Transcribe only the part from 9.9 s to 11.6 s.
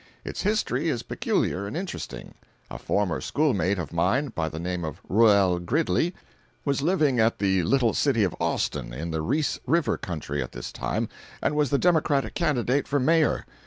country, at this time, and